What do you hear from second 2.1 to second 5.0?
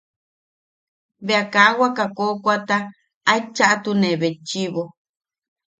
koʼokoata aet chaʼatune betchiʼibo.